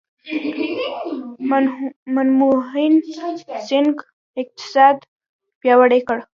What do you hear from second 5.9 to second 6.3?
کړ.